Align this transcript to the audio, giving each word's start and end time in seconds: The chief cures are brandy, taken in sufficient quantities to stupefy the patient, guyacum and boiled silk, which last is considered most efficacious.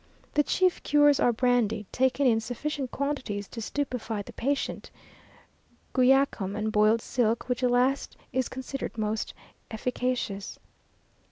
The 0.33 0.41
chief 0.41 0.81
cures 0.81 1.19
are 1.19 1.31
brandy, 1.31 1.85
taken 1.91 2.25
in 2.25 2.39
sufficient 2.39 2.89
quantities 2.89 3.47
to 3.49 3.61
stupefy 3.61 4.23
the 4.23 4.33
patient, 4.33 4.89
guyacum 5.93 6.55
and 6.57 6.71
boiled 6.71 7.01
silk, 7.03 7.47
which 7.47 7.61
last 7.61 8.17
is 8.33 8.49
considered 8.49 8.97
most 8.97 9.35
efficacious. 9.69 10.57